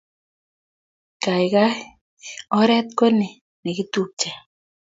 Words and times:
Gaigai, 1.23 1.77
oret 2.61 2.87
ko 2.97 3.05
ni 3.17 3.29
nekitupche 3.63 4.29